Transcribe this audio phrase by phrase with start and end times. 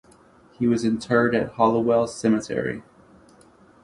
[0.57, 2.81] He was interred in Hallowell Cemetery.